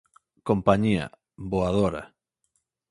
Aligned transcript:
Compañía: 0.49 1.05
Voadora. 1.51 2.03